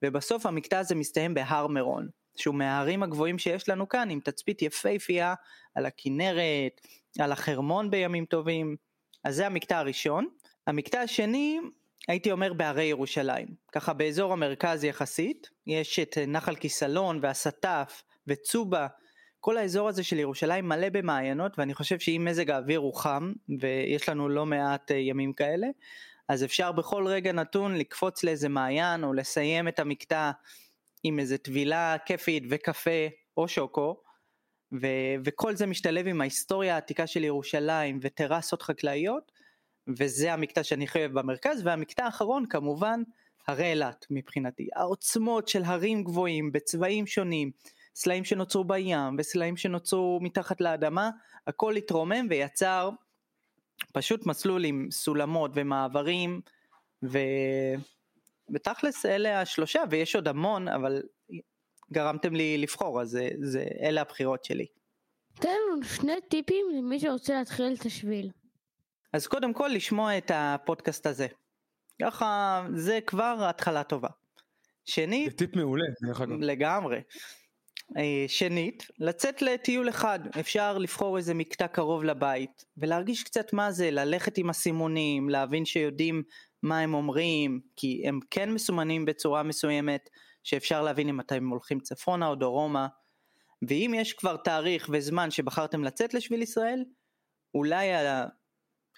ובסוף 0.03 0.45
המקטע 0.45 0.79
הזה 0.79 0.95
מסתיים 0.95 1.33
בהר 1.33 1.67
מירון, 1.67 2.07
שהוא 2.37 2.55
מההרים 2.55 3.03
הגבוהים 3.03 3.37
שיש 3.37 3.69
לנו 3.69 3.89
כאן, 3.89 4.09
עם 4.09 4.19
תצפית 4.19 4.61
יפהפייה 4.61 5.33
על 5.75 5.85
הכנרת, 5.85 6.81
על 7.19 7.31
החרמון 7.31 7.91
בימים 7.91 8.25
טובים, 8.25 8.75
אז 9.23 9.35
זה 9.35 9.45
המקטע 9.45 9.77
הראשון. 9.77 10.27
המקטע 10.67 11.01
השני, 11.01 11.59
הייתי 12.07 12.31
אומר 12.31 12.53
בהרי 12.53 12.83
ירושלים, 12.83 13.47
ככה 13.71 13.93
באזור 13.93 14.33
המרכז 14.33 14.83
יחסית, 14.83 15.49
יש 15.67 15.99
את 15.99 16.17
נחל 16.27 16.55
כיסלון 16.55 17.19
והסטף 17.21 18.03
וצובה, 18.27 18.87
כל 19.39 19.57
האזור 19.57 19.89
הזה 19.89 20.03
של 20.03 20.19
ירושלים 20.19 20.69
מלא 20.69 20.89
במעיינות 20.89 21.59
ואני 21.59 21.73
חושב 21.73 21.99
שאם 21.99 22.27
מזג 22.29 22.49
האוויר 22.51 22.79
הוא 22.79 22.93
חם 22.93 23.33
ויש 23.59 24.09
לנו 24.09 24.29
לא 24.29 24.45
מעט 24.45 24.91
אה, 24.91 24.97
ימים 24.97 25.33
כאלה 25.33 25.67
אז 26.29 26.43
אפשר 26.43 26.71
בכל 26.71 27.07
רגע 27.07 27.31
נתון 27.31 27.75
לקפוץ 27.75 28.23
לאיזה 28.23 28.49
מעיין 28.49 29.03
או 29.03 29.13
לסיים 29.13 29.67
את 29.67 29.79
המקטע 29.79 30.31
עם 31.03 31.19
איזה 31.19 31.37
טבילה 31.37 31.95
כיפית 32.05 32.43
וקפה 32.49 33.07
או 33.37 33.47
שוקו 33.47 34.01
ו- 34.73 35.15
וכל 35.25 35.55
זה 35.55 35.65
משתלב 35.65 36.07
עם 36.07 36.21
ההיסטוריה 36.21 36.75
העתיקה 36.75 37.07
של 37.07 37.23
ירושלים 37.23 37.99
וטרסות 38.01 38.61
חקלאיות 38.61 39.31
וזה 39.87 40.33
המקטע 40.33 40.63
שאני 40.63 40.87
חייב 40.87 41.19
במרכז 41.19 41.61
והמקטע 41.65 42.05
האחרון 42.05 42.45
כמובן 42.45 43.03
הרי 43.47 43.69
אילת 43.69 44.05
מבחינתי. 44.09 44.67
העוצמות 44.75 45.47
של 45.47 45.63
הרים 45.63 46.03
גבוהים 46.03 46.51
בצבעים 46.51 47.07
שונים 47.07 47.51
סלעים 47.95 48.23
שנוצרו 48.23 48.63
בים 48.63 49.15
וסלעים 49.17 49.57
שנוצרו 49.57 50.19
מתחת 50.21 50.61
לאדמה 50.61 51.09
הכל 51.47 51.75
התרומם 51.75 52.27
ויצר 52.29 52.89
פשוט 53.93 54.25
מסלול 54.25 54.65
עם 54.65 54.87
סולמות 54.91 55.51
ומעברים 55.53 56.41
ו... 57.03 57.19
ותכלס 58.53 59.05
אלה 59.05 59.41
השלושה 59.41 59.81
ויש 59.89 60.15
עוד 60.15 60.27
המון 60.27 60.67
אבל 60.67 61.01
גרמתם 61.93 62.35
לי 62.35 62.57
לבחור 62.57 63.01
אז 63.01 63.09
זה, 63.09 63.29
זה 63.41 63.65
אלה 63.81 64.01
הבחירות 64.01 64.45
שלי. 64.45 64.65
תן 65.33 65.49
לנו 65.49 65.83
שני 65.83 66.13
טיפים 66.29 66.65
למי 66.77 66.99
שרוצה 66.99 67.33
להתחיל 67.33 67.75
את 67.79 67.85
השביל. 67.85 68.29
אז 69.13 69.27
קודם 69.27 69.53
כל 69.53 69.67
לשמוע 69.73 70.17
את 70.17 70.31
הפודקאסט 70.33 71.05
הזה. 71.05 71.27
ככה 72.01 72.61
זה 72.75 72.99
כבר 73.05 73.37
התחלה 73.39 73.83
טובה. 73.83 74.09
שנית, 74.85 75.31
זה 75.31 75.37
טיפ 75.37 75.55
מעולה, 75.55 75.85
דרך 76.01 76.21
אגב. 76.21 76.35
לגמרי. 76.39 77.01
אה, 77.97 78.25
שנית, 78.27 78.87
לצאת 78.99 79.41
לטיול 79.41 79.89
אחד, 79.89 80.19
אפשר 80.39 80.77
לבחור 80.77 81.17
איזה 81.17 81.33
מקטע 81.33 81.67
קרוב 81.67 82.03
לבית 82.03 82.65
ולהרגיש 82.77 83.23
קצת 83.23 83.53
מה 83.53 83.71
זה, 83.71 83.91
ללכת 83.91 84.37
עם 84.37 84.49
הסימונים, 84.49 85.29
להבין 85.29 85.65
שיודעים 85.65 86.23
מה 86.63 86.79
הם 86.79 86.93
אומרים, 86.93 87.59
כי 87.75 88.03
הם 88.05 88.19
כן 88.31 88.51
מסומנים 88.51 89.05
בצורה 89.05 89.43
מסוימת, 89.43 90.09
שאפשר 90.43 90.81
להבין 90.81 91.09
אם 91.09 91.19
אתם 91.19 91.49
הולכים 91.49 91.79
צפונה 91.79 92.27
או 92.27 92.35
דרומה, 92.35 92.87
ואם 93.67 93.91
יש 93.95 94.13
כבר 94.13 94.37
תאריך 94.37 94.89
וזמן 94.91 95.31
שבחרתם 95.31 95.83
לצאת 95.83 96.13
לשביל 96.13 96.41
ישראל, 96.41 96.83
אולי 97.53 97.93
ה... 97.93 98.25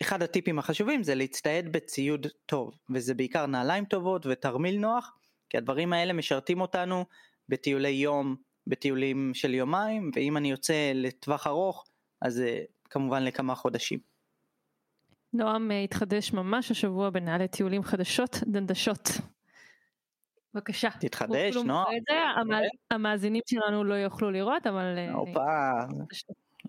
אחד 0.01 0.21
הטיפים 0.21 0.59
החשובים 0.59 1.03
זה 1.03 1.15
להצטייד 1.15 1.71
בציוד 1.71 2.27
טוב, 2.45 2.71
וזה 2.89 3.13
בעיקר 3.13 3.45
נעליים 3.45 3.85
טובות 3.85 4.25
ותרמיל 4.25 4.79
נוח, 4.79 5.13
כי 5.49 5.57
הדברים 5.57 5.93
האלה 5.93 6.13
משרתים 6.13 6.61
אותנו 6.61 7.05
בטיולי 7.49 7.89
יום, 7.89 8.35
בטיולים 8.67 9.31
של 9.33 9.53
יומיים, 9.53 10.11
ואם 10.15 10.37
אני 10.37 10.51
יוצא 10.51 10.91
לטווח 10.95 11.47
ארוך, 11.47 11.85
אז 12.21 12.39
אה, 12.39 12.63
כמובן 12.89 13.23
לכמה 13.23 13.55
חודשים. 13.55 13.99
נועם 15.33 15.71
אה, 15.71 15.83
התחדש 15.83 16.33
ממש 16.33 16.71
השבוע 16.71 17.09
בנעלי 17.09 17.47
טיולים 17.47 17.83
חדשות 17.83 18.37
דנדשות. 18.47 19.09
בבקשה. 20.53 20.89
תתחדש, 20.99 21.53
זה, 22.09 22.13
המ- 22.37 22.51
המאזינים 22.91 23.41
שלנו 23.49 23.83
לא 23.83 23.93
יוכלו 23.93 24.31
לראות, 24.31 24.67
אבל... 24.67 24.97
אה, 24.97 25.11
הופה, 25.11 25.71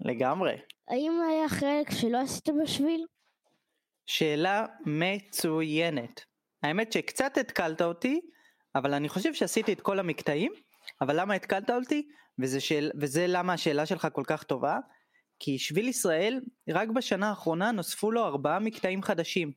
לגמרי. 0.05 0.57
האם 0.89 1.13
היה 1.31 1.49
חלק 1.49 1.91
שלא 1.91 2.19
עשית 2.21 2.49
בשביל? 2.63 3.05
שאלה 4.07 4.67
מצוינת. 4.87 6.21
האמת 6.63 6.93
שקצת 6.93 7.39
התקלת 7.39 7.83
אותי, 7.83 8.21
אבל 8.75 8.95
אני 8.95 9.09
חושב 9.09 9.35
שעשיתי 9.35 9.73
את 9.73 9.81
כל 9.81 9.99
המקטעים, 9.99 10.53
אבל 11.01 11.21
למה 11.21 11.35
התקלת 11.35 11.71
אותי? 11.71 12.09
וזה, 12.39 12.61
שאל, 12.61 12.91
וזה 13.01 13.25
למה 13.29 13.53
השאלה 13.53 13.87
שלך 13.87 14.09
כל 14.13 14.23
כך 14.27 14.43
טובה, 14.43 14.79
כי 15.39 15.59
שביל 15.59 15.89
ישראל, 15.89 16.41
רק 16.71 16.89
בשנה 16.89 17.29
האחרונה 17.29 17.73
נוספו 17.73 18.11
לו 18.11 18.25
ארבעה 18.25 18.59
מקטעים 18.59 19.03
חדשים. 19.03 19.53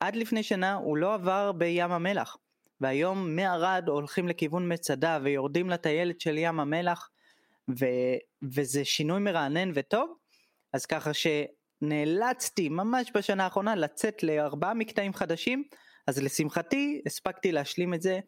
עד 0.00 0.16
לפני 0.16 0.42
שנה 0.42 0.74
הוא 0.74 0.96
לא 0.96 1.14
עבר 1.14 1.52
בים 1.52 1.90
המלח, 1.92 2.36
והיום 2.80 3.36
מערד 3.36 3.88
הולכים 3.88 4.28
לכיוון 4.28 4.72
מצדה 4.72 5.18
ויורדים 5.22 5.70
לטיילת 5.70 6.20
של 6.20 6.38
ים 6.38 6.60
המלח, 6.60 7.10
ו, 7.78 7.84
וזה 8.42 8.84
שינוי 8.84 9.20
מרענן 9.20 9.72
וטוב, 9.74 10.14
אז 10.72 10.86
ככה 10.86 11.10
שנאלצתי 11.14 12.68
ממש 12.68 13.10
בשנה 13.14 13.44
האחרונה 13.44 13.74
לצאת 13.74 14.22
לארבעה 14.22 14.74
מקטעים 14.74 15.14
חדשים, 15.14 15.64
אז 16.06 16.22
לשמחתי 16.22 17.02
הספקתי 17.06 17.52
להשלים 17.52 17.94
את 17.94 18.02
זה 18.02 18.20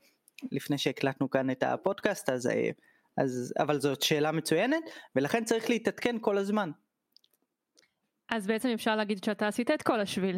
לפני 0.53 0.79
שהקלטנו 0.79 1.31
כאן 1.31 1.51
את 1.51 1.63
הפודקאסט, 1.63 2.31
אז, 2.31 2.47
אה, 2.47 2.71
אז 3.17 3.55
אבל 3.59 3.81
זאת 3.81 4.03
שאלה 4.03 4.33
מצוינת, 4.33 4.83
ולכן 5.17 5.45
צריך 5.45 5.71
להתעדכן 5.71 6.17
כל 6.21 6.39
הזמן. 6.39 6.71
אז 8.31 8.47
בעצם 8.47 8.69
אפשר 8.69 8.97
להגיד 8.97 9.25
שאתה 9.25 9.49
עשית 9.49 9.71
את 9.71 9.83
כל 9.83 10.01
השביל, 10.01 10.37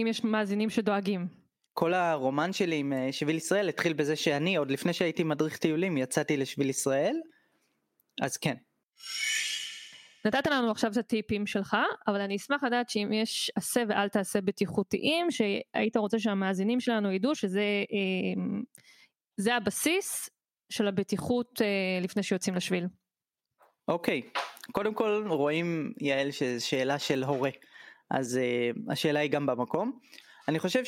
אם 0.00 0.06
יש 0.06 0.24
מאזינים 0.24 0.70
שדואגים. 0.70 1.45
כל 1.78 1.94
הרומן 1.94 2.52
שלי 2.52 2.76
עם 2.76 2.92
אה, 2.92 3.12
שביל 3.12 3.36
ישראל 3.36 3.68
התחיל 3.68 3.92
בזה 3.92 4.16
שאני 4.16 4.56
עוד 4.56 4.70
לפני 4.70 4.92
שהייתי 4.92 5.22
מדריך 5.22 5.56
טיולים 5.56 5.96
יצאתי 5.96 6.36
לשביל 6.36 6.70
ישראל, 6.70 7.16
אז 8.22 8.36
כן. 8.36 8.54
נתת 10.24 10.46
לנו 10.46 10.70
עכשיו 10.70 10.92
את 10.92 10.96
הטיפים 10.96 11.46
שלך, 11.46 11.76
אבל 12.06 12.20
אני 12.20 12.36
אשמח 12.36 12.64
לדעת 12.64 12.90
שאם 12.90 13.12
יש 13.12 13.50
עשה 13.56 13.82
ואל 13.88 14.08
תעשה 14.08 14.40
בטיחותיים, 14.40 15.30
שהיית 15.30 15.96
רוצה 15.96 16.18
שהמאזינים 16.18 16.80
שלנו 16.80 17.12
ידעו 17.12 17.34
שזה 17.34 17.84
אה, 17.92 18.42
זה 19.36 19.54
הבסיס 19.54 20.30
של 20.70 20.88
הבטיחות 20.88 21.62
אה, 21.62 22.00
לפני 22.02 22.22
שיוצאים 22.22 22.54
לשביל. 22.54 22.86
אוקיי, 23.88 24.22
קודם 24.72 24.94
כל 24.94 25.24
רואים 25.28 25.92
יעל 26.00 26.30
שזו 26.30 26.66
שאלה 26.66 26.98
של 26.98 27.24
הורה, 27.24 27.50
אז 28.10 28.40
השאלה 28.88 29.20
היא 29.20 29.30
גם 29.30 29.46
במקום. 29.46 29.98
אני 30.48 30.58
חושב 30.58 30.84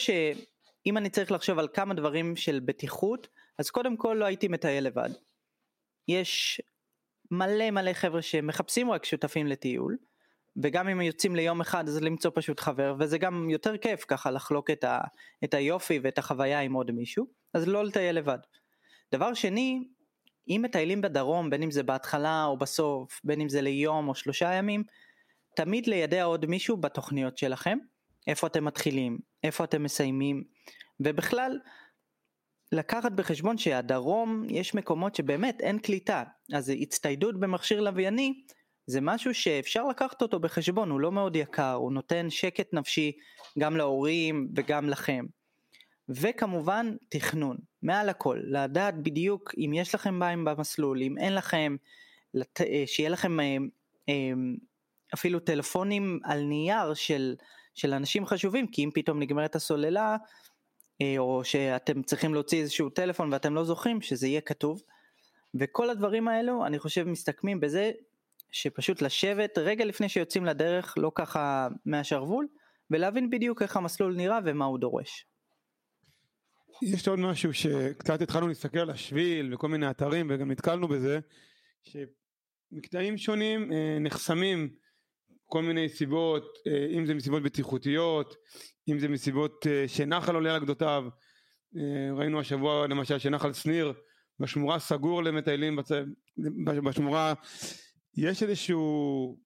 שאם 0.88 0.96
אני 0.96 1.10
צריך 1.10 1.32
לחשוב 1.32 1.58
על 1.58 1.68
כמה 1.74 1.94
דברים 1.94 2.36
של 2.36 2.60
בטיחות, 2.64 3.28
אז 3.58 3.70
קודם 3.70 3.96
כל 3.96 4.16
לא 4.20 4.24
הייתי 4.24 4.48
מטייל 4.48 4.86
לבד. 4.86 5.10
יש 6.08 6.60
מלא 7.30 7.70
מלא 7.70 7.92
חבר'ה 7.92 8.22
שמחפשים 8.22 8.90
רק 8.90 9.04
שותפים 9.04 9.46
לטיול, 9.46 9.96
וגם 10.62 10.88
אם 10.88 11.00
יוצאים 11.00 11.36
ליום 11.36 11.60
אחד 11.60 11.88
אז 11.88 12.02
למצוא 12.02 12.30
פשוט 12.34 12.60
חבר, 12.60 12.94
וזה 12.98 13.18
גם 13.18 13.50
יותר 13.50 13.76
כיף 13.76 14.04
ככה 14.08 14.30
לחלוק 14.30 14.70
את, 14.70 14.84
ה, 14.84 15.00
את 15.44 15.54
היופי 15.54 16.00
ואת 16.02 16.18
החוויה 16.18 16.60
עם 16.60 16.72
עוד 16.72 16.90
מישהו, 16.90 17.26
אז 17.54 17.68
לא 17.68 17.84
לטייל 17.84 18.16
לבד. 18.16 18.38
דבר 19.12 19.34
שני, 19.34 19.84
אם 20.48 20.60
מטיילים 20.64 21.00
בדרום, 21.00 21.50
בין 21.50 21.62
אם 21.62 21.70
זה 21.70 21.82
בהתחלה 21.82 22.44
או 22.44 22.56
בסוף, 22.56 23.20
בין 23.24 23.40
אם 23.40 23.48
זה 23.48 23.60
ליום 23.60 24.08
או 24.08 24.14
שלושה 24.14 24.52
ימים, 24.52 24.84
תמיד 25.56 25.86
לידע 25.86 26.24
עוד 26.24 26.46
מישהו 26.46 26.76
בתוכניות 26.76 27.38
שלכם, 27.38 27.78
איפה 28.26 28.46
אתם 28.46 28.64
מתחילים, 28.64 29.18
איפה 29.44 29.64
אתם 29.64 29.82
מסיימים, 29.82 30.57
ובכלל, 31.00 31.58
לקחת 32.72 33.12
בחשבון 33.12 33.58
שהדרום 33.58 34.44
יש 34.48 34.74
מקומות 34.74 35.14
שבאמת 35.14 35.60
אין 35.60 35.78
קליטה, 35.78 36.24
אז 36.52 36.72
הצטיידות 36.80 37.40
במכשיר 37.40 37.80
לווייני 37.80 38.42
זה 38.86 39.00
משהו 39.00 39.34
שאפשר 39.34 39.84
לקחת 39.84 40.22
אותו 40.22 40.40
בחשבון, 40.40 40.90
הוא 40.90 41.00
לא 41.00 41.12
מאוד 41.12 41.36
יקר, 41.36 41.72
הוא 41.72 41.92
נותן 41.92 42.30
שקט 42.30 42.74
נפשי 42.74 43.12
גם 43.58 43.76
להורים 43.76 44.48
וגם 44.56 44.88
לכם. 44.88 45.24
וכמובן 46.08 46.96
תכנון, 47.08 47.56
מעל 47.82 48.08
הכל, 48.08 48.40
לדעת 48.44 49.02
בדיוק 49.02 49.54
אם 49.58 49.72
יש 49.74 49.94
לכם 49.94 50.18
מים 50.18 50.44
במסלול, 50.44 51.02
אם 51.02 51.18
אין 51.18 51.34
לכם, 51.34 51.76
לת... 52.34 52.60
שיהיה 52.86 53.10
לכם 53.10 53.40
אה, 53.40 53.56
אה, 54.08 54.32
אפילו 55.14 55.40
טלפונים 55.40 56.20
על 56.24 56.42
נייר 56.42 56.94
של, 56.94 57.34
של 57.74 57.94
אנשים 57.94 58.26
חשובים, 58.26 58.66
כי 58.66 58.84
אם 58.84 58.90
פתאום 58.94 59.18
נגמרת 59.18 59.56
הסוללה, 59.56 60.10
אה, 60.10 60.16
או 61.18 61.44
שאתם 61.44 62.02
צריכים 62.02 62.34
להוציא 62.34 62.60
איזשהו 62.60 62.90
טלפון 62.90 63.32
ואתם 63.32 63.54
לא 63.54 63.64
זוכרים, 63.64 64.00
שזה 64.00 64.26
יהיה 64.26 64.40
כתוב. 64.40 64.82
וכל 65.54 65.90
הדברים 65.90 66.28
האלו, 66.28 66.66
אני 66.66 66.78
חושב, 66.78 67.04
מסתכמים 67.04 67.60
בזה 67.60 67.90
שפשוט 68.52 69.02
לשבת 69.02 69.58
רגע 69.58 69.84
לפני 69.84 70.08
שיוצאים 70.08 70.44
לדרך, 70.44 70.94
לא 70.96 71.12
ככה 71.14 71.68
מהשרוול, 71.86 72.46
ולהבין 72.90 73.30
בדיוק 73.30 73.62
איך 73.62 73.76
המסלול 73.76 74.14
נראה 74.16 74.38
ומה 74.44 74.64
הוא 74.64 74.78
דורש. 74.78 75.26
יש 76.82 77.08
עוד 77.08 77.18
משהו 77.18 77.54
שקצת 77.54 78.22
התחלנו 78.22 78.48
להסתכל 78.48 78.78
על 78.78 78.90
השביל 78.90 79.54
וכל 79.54 79.68
מיני 79.68 79.90
אתרים 79.90 80.26
וגם 80.30 80.50
נתקלנו 80.50 80.88
בזה 80.88 81.20
שמקטעים 81.82 83.18
שונים 83.18 83.72
אה, 83.72 83.98
נחסמים 84.00 84.68
כל 85.44 85.62
מיני 85.62 85.88
סיבות 85.88 86.58
אה, 86.66 86.86
אם 86.98 87.06
זה 87.06 87.14
מסיבות 87.14 87.42
בטיחותיות 87.42 88.36
אם 88.88 88.98
זה 88.98 89.08
מסיבות 89.08 89.66
אה, 89.66 89.88
שנחל 89.88 90.34
עולה 90.34 90.54
על 90.54 90.60
גדותיו 90.60 91.04
אה, 91.76 92.16
ראינו 92.16 92.40
השבוע 92.40 92.86
למשל 92.86 93.18
שנחל 93.18 93.52
שניר 93.52 93.92
בשמורה 94.40 94.78
סגור 94.78 95.22
למטיילים 95.22 95.76
בצ... 95.76 95.88
בשמורה 96.84 97.34
יש 98.16 98.42
איזשהו 98.42 99.36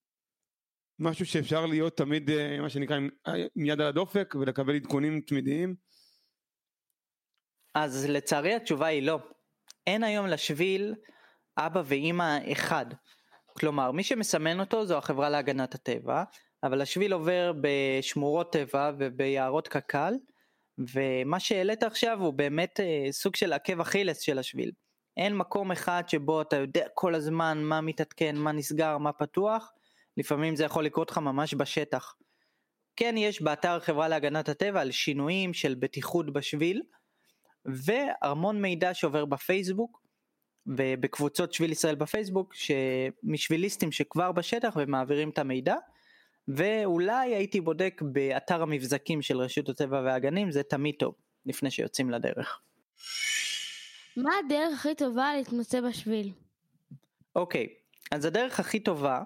משהו 0.98 1.26
שאפשר 1.26 1.66
להיות 1.66 1.96
תמיד 1.96 2.30
אה, 2.30 2.60
מה 2.60 2.68
שנקרא 2.68 2.96
עם, 2.96 3.08
יד 3.56 3.80
על 3.80 3.86
הדופק 3.86 4.34
ולקבל 4.40 4.76
עדכונים 4.76 5.20
תמידיים 5.20 5.74
אז 7.74 8.06
לצערי 8.08 8.54
התשובה 8.54 8.86
היא 8.86 9.02
לא. 9.02 9.18
אין 9.86 10.04
היום 10.04 10.26
לשביל 10.26 10.94
אבא 11.58 11.82
ואימא 11.86 12.38
אחד. 12.52 12.86
כלומר, 13.58 13.92
מי 13.92 14.02
שמסמן 14.02 14.60
אותו 14.60 14.86
זו 14.86 14.98
החברה 14.98 15.30
להגנת 15.30 15.74
הטבע, 15.74 16.24
אבל 16.64 16.80
השביל 16.80 17.12
עובר 17.12 17.52
בשמורות 17.60 18.52
טבע 18.52 18.90
וביערות 18.98 19.68
קק"ל, 19.68 20.14
ומה 20.78 21.40
שהעלית 21.40 21.82
עכשיו 21.82 22.20
הוא 22.20 22.32
באמת 22.32 22.80
אה, 22.80 23.12
סוג 23.12 23.36
של 23.36 23.52
עקב 23.52 23.80
אכילס 23.80 24.20
של 24.20 24.38
השביל. 24.38 24.70
אין 25.16 25.36
מקום 25.36 25.72
אחד 25.72 26.02
שבו 26.08 26.42
אתה 26.42 26.56
יודע 26.56 26.86
כל 26.94 27.14
הזמן 27.14 27.62
מה 27.62 27.80
מתעדכן, 27.80 28.36
מה 28.36 28.52
נסגר, 28.52 28.98
מה 28.98 29.12
פתוח, 29.12 29.72
לפעמים 30.16 30.56
זה 30.56 30.64
יכול 30.64 30.84
לקרות 30.84 31.10
לך 31.10 31.18
ממש 31.18 31.54
בשטח. 31.54 32.14
כן 32.96 33.14
יש 33.18 33.42
באתר 33.42 33.80
חברה 33.80 34.08
להגנת 34.08 34.48
הטבע 34.48 34.80
על 34.80 34.90
שינויים 34.90 35.54
של 35.54 35.74
בטיחות 35.74 36.32
בשביל, 36.32 36.82
והמון 37.64 38.62
מידע 38.62 38.94
שעובר 38.94 39.24
בפייסבוק, 39.24 40.02
ובקבוצות 40.66 41.52
שביל 41.52 41.72
ישראל 41.72 41.94
בפייסבוק, 41.94 42.54
משביליסטים 43.22 43.92
שכבר 43.92 44.32
בשטח 44.32 44.76
ומעבירים 44.76 45.30
את 45.30 45.38
המידע, 45.38 45.76
ואולי 46.48 47.34
הייתי 47.34 47.60
בודק 47.60 48.02
באתר 48.04 48.62
המבזקים 48.62 49.22
של 49.22 49.38
רשות 49.38 49.68
הטבע 49.68 50.02
והגנים, 50.04 50.50
זה 50.50 50.62
תמיד 50.62 50.94
טוב, 50.98 51.14
לפני 51.46 51.70
שיוצאים 51.70 52.10
לדרך. 52.10 52.60
מה 54.16 54.30
הדרך 54.44 54.78
הכי 54.78 54.94
טובה 54.94 55.34
להתמצא 55.36 55.80
בשביל? 55.80 56.32
אוקיי, 57.36 57.66
אז 58.10 58.24
הדרך 58.24 58.60
הכי 58.60 58.80
טובה 58.80 59.22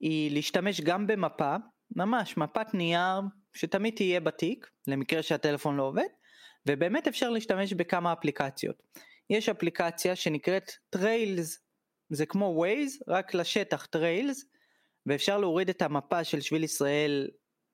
היא 0.00 0.30
להשתמש 0.30 0.80
גם 0.80 1.06
במפה, 1.06 1.56
ממש 1.96 2.36
מפת 2.36 2.74
נייר 2.74 3.20
שתמיד 3.54 3.94
תהיה 3.94 4.20
בתיק, 4.20 4.70
למקרה 4.86 5.22
שהטלפון 5.22 5.76
לא 5.76 5.82
עובד, 5.82 6.08
ובאמת 6.66 7.08
אפשר 7.08 7.30
להשתמש 7.30 7.72
בכמה 7.72 8.12
אפליקציות. 8.12 8.82
יש 9.30 9.48
אפליקציה 9.48 10.16
שנקראת 10.16 10.70
Trails, 10.96 11.58
זה 12.10 12.26
כמו 12.26 12.64
Waze, 12.64 13.04
רק 13.08 13.34
לשטח 13.34 13.86
Trails, 13.96 14.57
ואפשר 15.08 15.38
להוריד 15.38 15.68
את 15.68 15.82
המפה 15.82 16.24
של 16.24 16.40
שביל 16.40 16.64
ישראל 16.64 17.28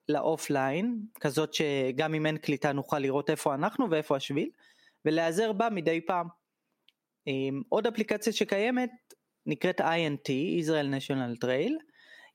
לאופליין, 0.08 1.00
כזאת 1.20 1.54
שגם 1.54 2.14
אם 2.14 2.26
אין 2.26 2.36
קליטה 2.36 2.72
נוכל 2.72 2.98
לראות 2.98 3.30
איפה 3.30 3.54
אנחנו 3.54 3.90
ואיפה 3.90 4.16
השביל, 4.16 4.50
ולהיעזר 5.04 5.52
בה 5.52 5.70
מדי 5.70 6.00
פעם. 6.00 6.26
עוד 7.68 7.86
אפליקציה 7.86 8.32
שקיימת 8.32 8.90
נקראת 9.46 9.80
INT, 9.80 10.28
Israel 10.62 10.94
National 10.94 11.44
Trail, 11.44 11.72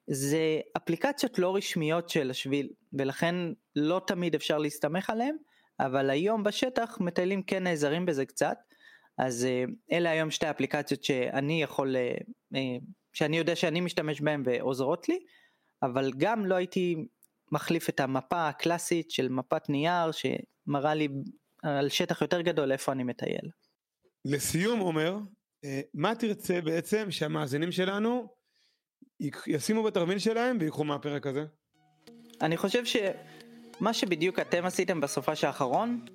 זה 0.08 0.60
אפליקציות 0.78 1.40
לא 1.40 1.56
רשמיות 1.56 2.10
של 2.10 2.32
השביל, 2.32 2.70
ולכן 2.94 3.36
לא 3.76 4.02
תמיד 4.08 4.36
אפשר 4.36 4.58
להסתמך 4.58 5.10
עליהן, 5.10 5.36
אבל 5.80 6.10
היום 6.10 6.44
בשטח 6.44 6.98
מטיילים 7.02 7.44
כן 7.44 7.64
נעזרים 7.64 8.06
בזה 8.06 8.26
קצת, 8.26 8.58
אז 9.18 9.46
אה, 9.46 9.64
אלה 9.92 10.10
היום 10.10 10.32
שתי 10.32 10.50
אפליקציות 10.50 11.04
שאני 11.04 11.64
יכול, 11.64 11.96
אה, 11.96 12.14
אה, 12.56 12.78
שאני 13.20 13.38
יודע 13.38 13.56
שאני 13.56 13.82
משתמש 13.82 14.22
בהן 14.22 14.44
ועוזרות 14.46 15.10
לי, 15.10 15.20
אבל 15.84 16.12
גם 16.18 16.46
לא 16.46 16.56
הייתי 16.56 16.96
מחליף 17.52 17.90
את 17.90 18.00
המפה 18.00 18.48
הקלאסית 18.48 19.12
של 19.12 19.30
מפת 19.30 19.70
נייר 19.70 20.12
שמראה 20.12 20.94
לי 20.94 21.08
על 21.64 21.90
שטח 21.90 22.22
יותר 22.22 22.42
גדול 22.42 22.72
איפה 22.72 22.92
אני 22.92 23.04
מטייל. 23.04 23.50
לסיום 24.26 24.80
עומר, 24.80 25.18
מה 25.94 26.16
תרצה 26.16 26.62
בעצם 26.62 27.12
שהמאזינים 27.12 27.72
שלנו 27.72 28.28
ישימו 29.48 29.84
בתרמיל 29.84 30.20
שלהם 30.20 30.58
ויקחו 30.60 30.84
מהפרק 30.84 31.28
הזה? 31.28 31.46
אני 32.42 32.58
חושב 32.58 32.84
שמה 32.86 33.94
שבדיוק 33.94 34.40
אתם 34.40 34.66
עשיתם 34.66 35.02
בסופש 35.02 35.44
האחרון, 35.44 36.06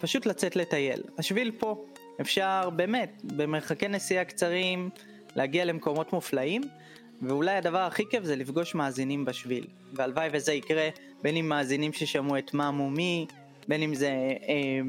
פשוט 0.00 0.26
לצאת 0.26 0.56
לטייל. 0.56 1.02
השביל 1.18 1.52
פה, 1.58 1.86
אפשר 2.20 2.70
באמת, 2.76 3.22
במרחקי 3.24 3.88
נסיעה 3.88 4.24
קצרים, 4.24 4.90
להגיע 5.36 5.64
למקומות 5.64 6.12
מופלאים, 6.12 6.62
ואולי 7.22 7.56
הדבר 7.56 7.78
הכי 7.78 8.02
כיף 8.10 8.24
זה 8.24 8.36
לפגוש 8.36 8.74
מאזינים 8.74 9.24
בשביל. 9.24 9.66
והלוואי 9.92 10.28
וזה 10.32 10.52
יקרה, 10.52 10.88
בין 11.22 11.36
אם 11.36 11.48
מאזינים 11.48 11.92
ששמעו 11.92 12.38
את 12.38 12.54
מה 12.54 12.70
מומי, 12.70 13.26
בין 13.68 13.82
אם 13.82 13.94
זה 13.94 14.08
אה, 14.48 14.80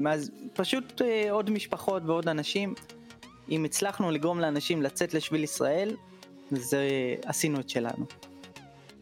מאז, 0.00 0.30
פשוט 0.52 1.02
אה, 1.02 1.30
עוד 1.30 1.50
משפחות 1.50 2.02
ועוד 2.06 2.28
אנשים. 2.28 2.74
אם 3.50 3.64
הצלחנו 3.64 4.10
לגרום 4.10 4.40
לאנשים 4.40 4.82
לצאת 4.82 5.14
לשביל 5.14 5.44
ישראל, 5.44 5.96
זה 6.50 6.88
עשינו 7.24 7.60
את 7.60 7.70
שלנו. 7.70 8.04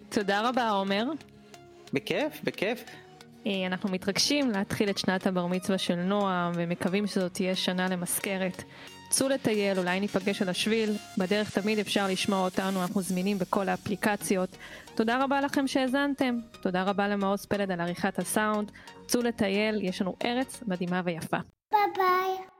תודה 0.09 0.49
רבה 0.49 0.71
עומר. 0.71 1.05
בכיף, 1.93 2.41
בכיף. 2.45 2.85
אה, 3.47 3.67
אנחנו 3.67 3.91
מתרגשים 3.91 4.51
להתחיל 4.51 4.91
את 4.91 4.99
שנת 4.99 5.27
הבר 5.27 5.47
מצווה 5.47 5.79
של 5.79 5.95
נועם 5.95 6.53
ומקווים 6.55 7.07
שזאת 7.07 7.35
תהיה 7.35 7.55
שנה 7.55 7.89
למזכרת. 7.89 8.63
צאו 9.11 9.29
לטייל, 9.29 9.79
אולי 9.79 10.01
ניפגש 10.01 10.43
על 10.43 10.49
השביל, 10.49 10.91
בדרך 11.19 11.59
תמיד 11.59 11.79
אפשר 11.79 12.07
לשמוע 12.07 12.45
אותנו, 12.45 12.83
אנחנו 12.83 13.03
זמינים 13.03 13.39
בכל 13.39 13.69
האפליקציות. 13.69 14.57
תודה 14.95 15.25
רבה 15.25 15.41
לכם 15.41 15.67
שהאזנתם, 15.67 16.39
תודה 16.63 16.83
רבה 16.83 17.09
למעוז 17.09 17.47
פלד 17.47 17.71
על 17.71 17.81
עריכת 17.81 18.19
הסאונד, 18.19 18.73
צאו 19.07 19.23
לטייל, 19.23 19.83
יש 19.83 20.03
לנו 20.03 20.17
ארץ 20.25 20.63
מדהימה 20.67 21.03
ויפה. 21.05 21.39
ביי 21.73 21.81
ביי. 21.97 22.56